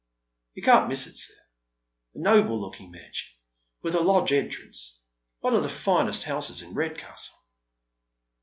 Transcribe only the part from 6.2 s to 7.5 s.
houses in Redcastle."